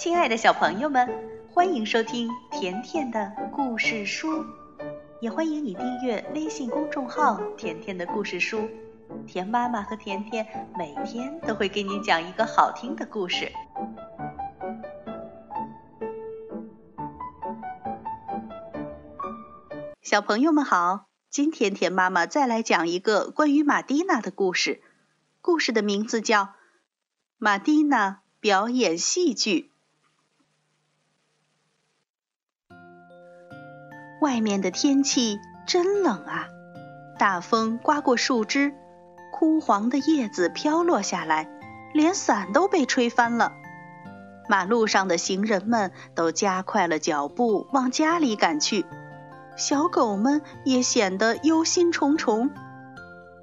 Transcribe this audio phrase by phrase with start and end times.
[0.00, 1.06] 亲爱的小朋友们，
[1.52, 4.46] 欢迎收听甜甜的故事书，
[5.20, 8.66] 也欢迎你订阅微信公众号“甜甜的故事书”。
[9.28, 10.46] 甜妈妈和甜甜
[10.78, 13.52] 每天都会给你讲一个好听的故事。
[20.00, 24.80] 小朋友们好，今天甜妈妈再来讲一个关于玛蒂娜的故事，
[25.42, 26.44] 故事的名字叫
[27.36, 29.66] 《玛蒂娜表演戏剧》。
[34.20, 36.46] 外面的天气真冷啊！
[37.18, 38.74] 大风刮过树枝，
[39.32, 41.48] 枯黄的叶子飘落下来，
[41.94, 43.52] 连伞都被吹翻了。
[44.48, 48.84] 马路上的行人们都加快了脚步往家里赶去，
[49.56, 52.50] 小狗们也显得忧心忡忡。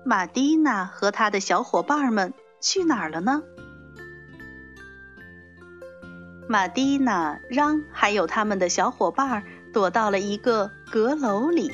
[0.05, 3.41] 马蒂娜和她的小伙伴们去哪儿了呢？
[6.47, 9.43] 马蒂娜、让还有他们的小伙伴儿。
[9.73, 11.71] 躲到了一个阁楼里。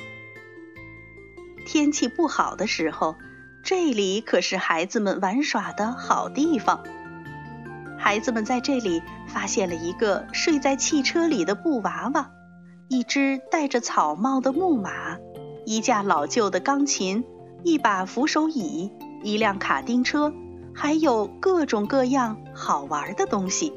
[1.66, 3.16] 天气不好的时候，
[3.64, 6.84] 这里可是孩子们玩耍的好地方。
[7.98, 12.32] 孩子们在这里发现了一个睡在汽车里的布娃娃，
[12.90, 15.18] 一只戴着草帽的木马，
[15.66, 17.24] 一架老旧的钢琴，
[17.64, 18.92] 一把扶手椅，
[19.24, 20.34] 一辆卡丁车，
[20.76, 23.72] 还有各种各样好玩的东西。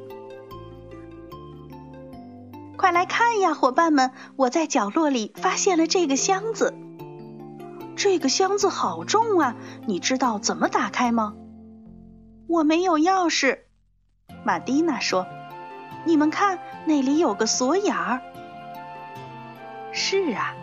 [2.86, 4.12] 快来看呀，伙伴们！
[4.36, 6.72] 我在角落里发现了这个箱子。
[7.96, 9.56] 这个箱子好重啊，
[9.86, 11.34] 你知道怎么打开吗？
[12.46, 13.58] 我没有钥匙。
[14.44, 15.26] 玛蒂娜说
[16.06, 18.20] ：“你们看，那里有个锁眼儿。”
[19.90, 20.54] 是啊，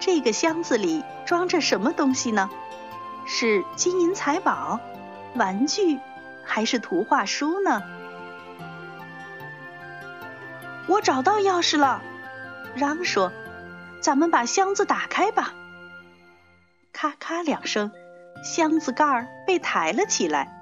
[0.00, 2.48] 这个箱子里装着什么东西呢？
[3.26, 4.80] 是金银财宝、
[5.34, 6.00] 玩具，
[6.42, 7.82] 还是图画书呢？
[10.88, 12.00] 我找到钥匙了，
[12.74, 13.32] 嚷说
[14.00, 15.52] ：“咱们把箱子打开吧。”
[16.92, 17.90] 咔咔两声，
[18.44, 20.52] 箱子盖儿被抬了起来。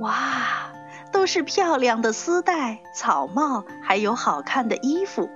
[0.00, 0.72] 哇，
[1.12, 5.30] 都是漂亮的丝带、草帽，还有好看的衣服。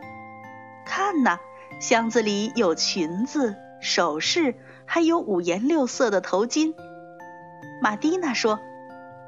[0.86, 1.38] 看呐，
[1.80, 4.54] 箱子里有裙子、首饰，
[4.86, 6.75] 还有五颜六色的头巾。
[7.80, 8.58] 玛蒂娜说：“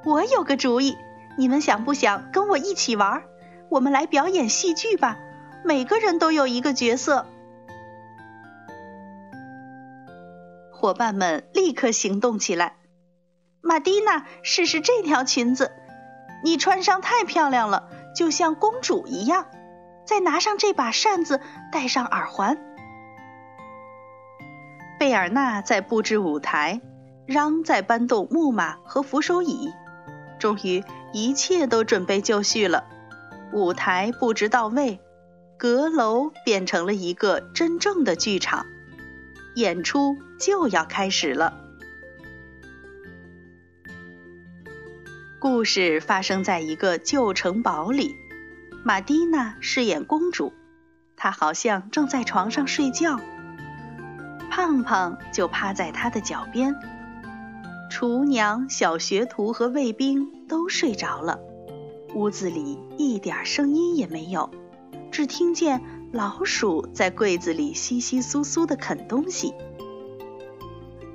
[0.04, 0.96] 我有个主意，
[1.36, 3.22] 你们想不想跟我一起玩？”
[3.70, 5.16] 我们来表演戏剧吧，
[5.64, 7.24] 每个人都有一个角色。
[10.72, 12.76] 伙伴们立刻行动起来。
[13.60, 15.70] 玛蒂娜，试试这条裙子，
[16.42, 19.46] 你穿上太漂亮了，就像公主一样。
[20.04, 22.58] 再拿上这把扇子，戴上耳环。
[24.98, 26.80] 贝尔纳在布置舞台，
[27.26, 29.72] 嚷在搬动木马和扶手椅。
[30.40, 30.82] 终于，
[31.12, 32.84] 一切都准备就绪了。
[33.52, 35.00] 舞台布置到位，
[35.58, 38.66] 阁楼变成了一个真正的剧场，
[39.56, 41.56] 演出就要开始了。
[45.40, 48.14] 故事发生在一个旧城堡里，
[48.84, 50.52] 玛蒂娜饰演公主，
[51.16, 53.18] 她好像正在床上睡觉，
[54.50, 56.76] 胖胖就趴在她的脚边，
[57.90, 61.40] 厨娘、小学徒和卫兵都睡着了。
[62.14, 64.50] 屋子里一点声音也没有，
[65.10, 65.80] 只听见
[66.12, 69.54] 老鼠在柜子里窸窸窣窣地啃东西。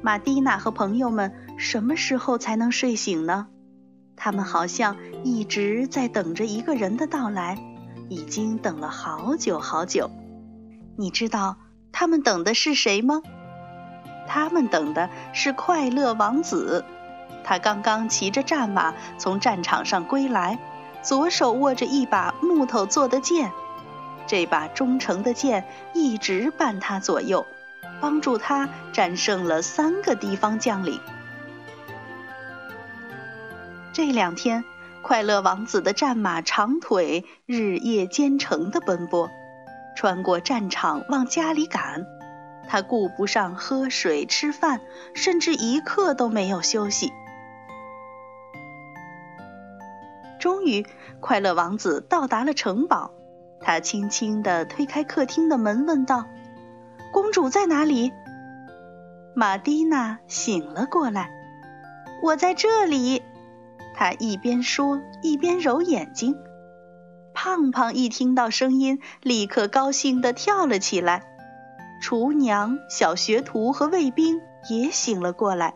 [0.01, 3.47] 玛蒂娜和朋友们什么时候才能睡醒呢？
[4.15, 7.57] 他们好像一直在等着一个人的到来，
[8.07, 10.09] 已经等了好久好久。
[10.95, 11.57] 你知道
[11.91, 13.21] 他们等的是谁吗？
[14.27, 16.85] 他们等的是快乐王子，
[17.43, 20.57] 他刚刚骑着战马从战场上归来。
[21.05, 23.51] 左手握着一把木头做的剑，
[24.25, 27.45] 这把忠诚的剑一直伴他左右，
[28.01, 30.99] 帮助他战胜了三个地方将领。
[33.93, 34.63] 这两天，
[35.03, 39.29] 快乐王子的战马长腿日夜兼程的奔波，
[39.95, 42.03] 穿过战场往家里赶，
[42.67, 44.81] 他顾不上喝水吃饭，
[45.13, 47.13] 甚至一刻都没有休息。
[50.45, 50.85] 终于，
[51.21, 53.09] 快乐王子到达了城堡。
[53.59, 56.25] 他轻轻地推开客厅的门，问道
[57.11, 58.13] ：“公主在哪里？”
[59.33, 61.31] 玛蒂娜醒了过来。
[62.21, 63.23] “我在这里。”
[63.97, 66.37] 她一边说一边揉眼睛。
[67.33, 71.23] 胖胖一听到声音，立刻高兴地跳了起来。
[72.03, 74.39] 厨娘、小学徒和卫兵
[74.69, 75.73] 也醒了过来。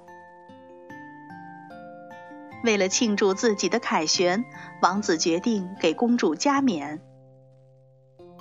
[2.64, 4.44] 为了庆祝自己的凯旋，
[4.82, 7.02] 王子决定给公主加冕。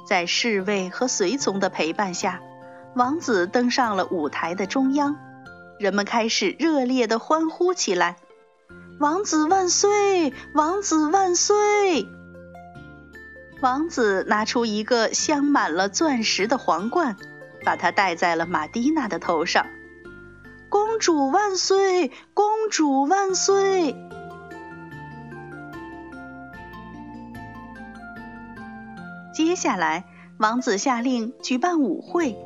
[0.06, 2.41] 在侍卫和随从的陪伴下，
[2.94, 5.17] 王子登上了舞台的中央，
[5.79, 8.17] 人们开始热烈地欢呼起来
[8.99, 10.32] ：“王子万岁！
[10.55, 12.09] 王子万岁！”
[13.61, 17.17] 王子拿出一个镶满了钻石的皇冠，
[17.64, 19.67] 把它戴在了玛蒂娜的头上。
[20.99, 22.11] 主万岁！
[22.35, 23.95] 公主万岁！
[29.33, 30.05] 接下来，
[30.39, 32.37] 王子下令举办舞会。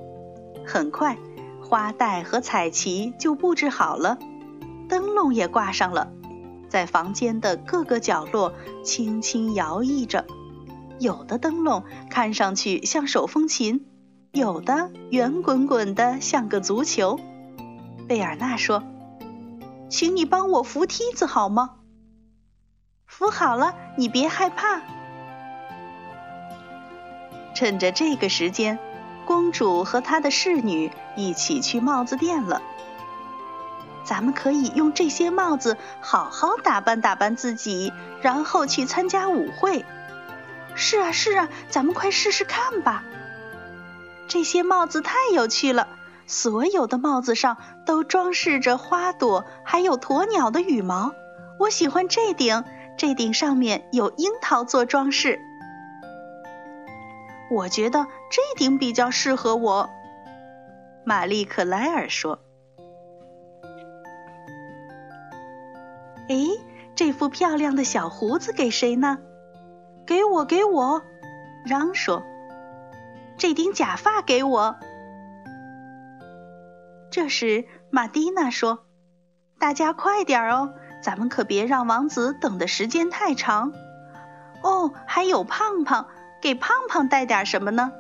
[0.67, 1.17] 很快，
[1.61, 4.19] 花带和彩旗就布置好了，
[4.89, 6.13] 灯笼也挂上了，
[6.69, 8.53] 在房间的各个角落
[8.85, 10.27] 轻轻摇曳着。
[11.01, 13.87] 有的灯笼看上去像手风琴，
[14.33, 17.19] 有的圆滚滚的像个足球。
[18.13, 18.83] 贝尔纳说
[19.89, 21.77] ：“请你帮我扶梯子好吗
[23.09, 24.83] ？”“扶好了，你别害怕。”
[27.57, 28.79] 趁着这个时间，
[29.25, 32.61] 公主和她的侍女一起去帽子店了。
[34.05, 39.87] 咱们可以用这些帽子好好打扮打扮自己，然后去参加舞会。
[40.75, 43.05] 是啊，是啊，咱们快试试看吧。
[44.29, 45.89] 这些帽子太有趣了，
[46.27, 51.13] 所有的帽子上都装饰着花朵，还有鸵鸟的羽毛。
[51.59, 52.65] 我喜欢这顶，
[52.97, 55.39] 这顶上面有樱桃做装饰。
[57.51, 59.91] 我觉得这顶比较适合我，
[61.05, 62.39] 玛丽克莱尔说。
[66.29, 66.37] 哎，
[66.95, 69.19] 这副漂亮的小胡子给谁呢？
[70.07, 71.03] 给我，给我！
[71.65, 72.23] 嚷说
[73.37, 74.77] ：“这顶假发给我。”
[77.13, 78.87] 这时，玛蒂娜说
[79.61, 80.73] ：“大家快点哦，
[81.03, 83.75] 咱们可别让王子等的时间太长。
[84.63, 86.07] 哦，还有胖胖，
[86.41, 87.93] 给胖胖带点什么呢？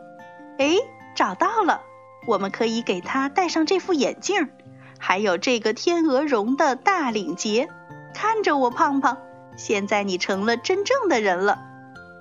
[0.58, 0.76] 哎，
[1.14, 1.82] 找到了，
[2.26, 4.48] 我们可以给他戴上这副眼镜，
[4.98, 7.68] 还有这个天鹅绒的大领结。
[8.14, 9.18] 看着我，胖胖，
[9.58, 11.60] 现在你成了真正的人了。”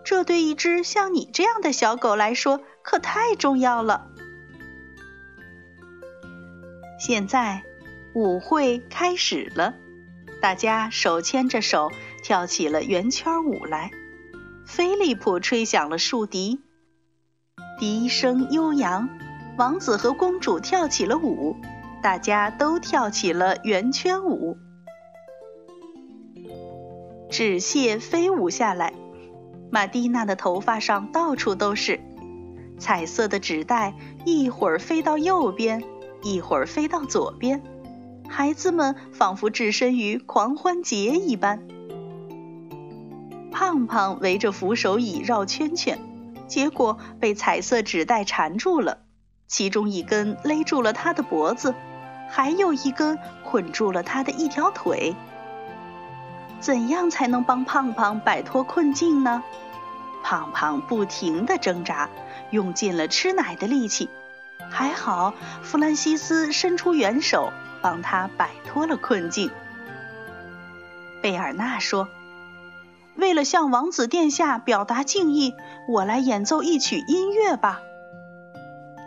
[0.04, 4.08] 这对一只像你这样的小狗来说可太重要了。
[7.02, 7.64] 现在
[8.14, 9.74] 舞会开始了，
[10.40, 11.90] 大家手牵着手
[12.22, 13.90] 跳起了圆圈舞来。
[14.68, 16.60] 菲利普吹响了竖笛，
[17.80, 19.10] 笛声悠扬，
[19.58, 21.56] 王子和公主跳起了舞，
[22.04, 24.56] 大家都跳起了圆圈舞。
[27.32, 28.94] 纸屑飞舞下来。
[29.72, 32.00] 玛蒂娜的头发上到处都是
[32.78, 35.84] 彩色的纸袋，一会儿飞到右边，
[36.24, 37.62] 一会儿飞到左边。
[38.30, 41.68] 孩子们仿佛置身于狂欢节一般。
[43.52, 46.00] 胖胖围着扶手椅绕圈圈，
[46.48, 49.00] 结果被彩色纸袋缠住了，
[49.48, 51.76] 其中一根勒住了他的脖子，
[52.30, 55.14] 还有一根捆住了他的一条腿。
[56.62, 59.44] 怎样才能帮胖胖摆脱困境呢？
[60.24, 62.10] 胖胖不停地挣扎，
[62.52, 64.08] 用尽了吃奶的力气。
[64.70, 69.50] 还好，弗兰西斯伸出援手，帮他摆脱了困境。
[71.22, 72.08] 贝尔纳说
[73.16, 75.56] ：“为了向王子殿下表达敬意，
[75.88, 77.82] 我来演奏一曲音乐吧。”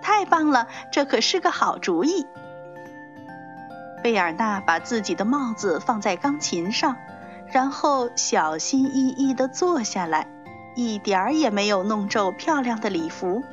[0.02, 2.26] 太棒了，这可是个好主意。
[4.02, 6.96] 贝尔纳把自己的帽子放在钢琴上。
[7.46, 10.26] 然后小心翼翼地坐下来，
[10.74, 13.44] 一点儿也没有弄皱漂亮的礼服。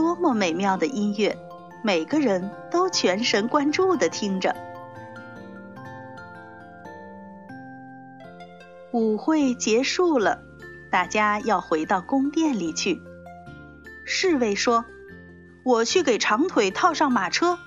[0.00, 1.36] 多么美妙的音乐，
[1.82, 4.56] 每个人都全神贯注地听着。
[8.94, 10.40] 舞会结束了，
[10.90, 12.98] 大家要回到宫殿里去。
[14.06, 14.86] 侍卫说
[15.66, 17.58] ：“我去给长腿套上马车。”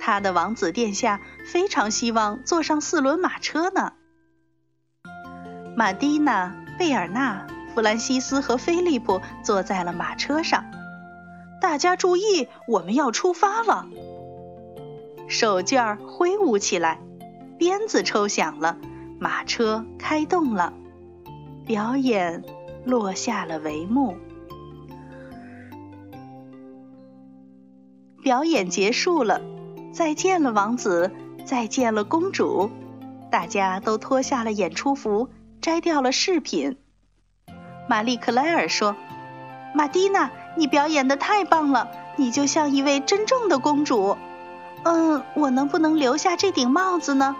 [0.00, 3.92] 他的王子殿下非常希望坐上四轮马车呢。
[5.76, 10.64] 玛蒂娜、贝尔纳、弗兰西斯和菲利普坐在了马车上。
[11.64, 13.88] 大家注意，我们要出发了！
[15.28, 17.00] 手绢挥舞起来，
[17.58, 18.76] 鞭子抽响了，
[19.18, 20.74] 马车开动了，
[21.64, 22.44] 表演
[22.84, 24.18] 落下了帷幕。
[28.22, 29.40] 表演结束了。
[29.90, 31.10] 再见了，王子！
[31.46, 32.70] 再见了，公主！
[33.30, 35.30] 大家都脱下了演出服，
[35.62, 36.76] 摘掉了饰品。
[37.88, 38.94] 玛丽克莱尔说
[39.74, 44.16] ：“马蒂娜，你表演的太棒了，你就像一位真正的公主。”
[44.84, 47.34] 嗯，我能不能留下这顶帽子呢？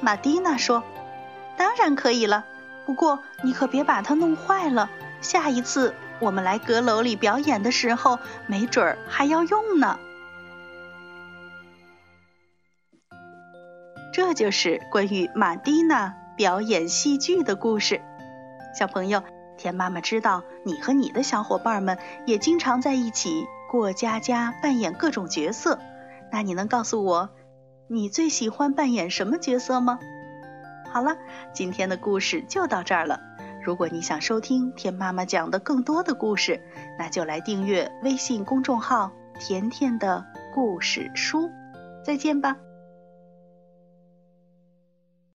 [0.00, 0.82] 玛蒂娜说
[1.58, 2.44] ：“当然可以了，
[2.86, 4.88] 不过你可别把它弄坏了。
[5.20, 9.98] 下一次我们来阁楼里表演的时候，没准儿还要用呢。”
[14.12, 18.00] 这就是关于玛蒂娜表演戏剧的故事。
[18.78, 19.22] 小朋友，
[19.56, 25.78] 田妈妈知道你和你的小伙伴们也经常在一起过家家，扮演各种角色。
[26.30, 27.30] 那你能告诉我，
[27.88, 29.98] 你最喜欢扮演什么角色吗？
[30.92, 31.16] 好了，
[31.52, 33.20] 今天的故事就到这儿了。
[33.62, 36.60] 如果你想收听田妈妈讲的更多的故事，
[36.98, 39.10] 那就来订阅微信公众号
[39.40, 41.50] “甜甜的故事书”。
[42.04, 42.56] 再见吧。